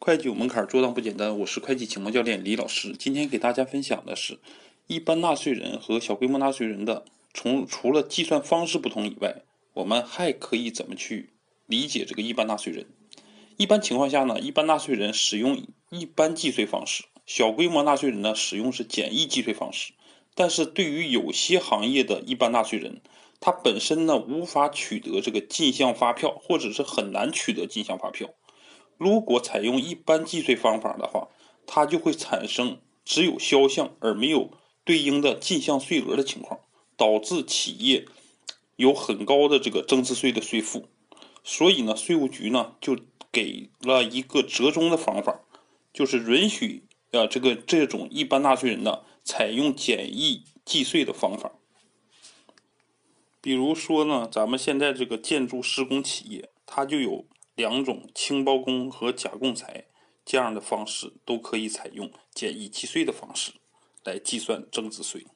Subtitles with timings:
[0.00, 1.40] 会计有门槛，做账不简单。
[1.40, 2.94] 我是会计启蒙教练李老师。
[2.96, 4.38] 今天给大家分享的是，
[4.86, 9.42] 一般纳税人和小规模纳税人的，从除了计算方式不同以外，
[9.74, 11.30] 我们还可以怎么去
[11.66, 12.86] 理解这个一般纳税人？
[13.56, 19.92] 一般情况下呢，一般纳税人使用一般计税方式，小规模纳税人呢使用是简易计税方式。
[20.36, 23.02] 但是对于有些行业的一般纳税人，
[23.40, 28.30] 他本身呢无法取得这个进项发票，或者是很难取得进项发票。
[28.98, 31.28] 如果采用一般计税方法的话，
[31.66, 34.50] 它就会产生只有销项而没有
[34.84, 36.58] 对应的进项税额的情况，
[36.96, 38.06] 导致企业
[38.74, 40.88] 有很高的这个增值税的税负。
[41.44, 42.98] 所以呢，税务局呢就
[43.30, 45.42] 给了一个折中的方法，
[45.92, 51.52] 就是允许啊这个这种一般纳税人呢采用简易计税的方法。
[53.40, 57.24] 比如说呢，咱们现在这个建筑施工企业，它就有。
[57.58, 59.86] 两种轻包工和假供材
[60.24, 63.50] 这样的方式都可以采用简易计税的方式
[64.04, 65.26] 来计算增值税。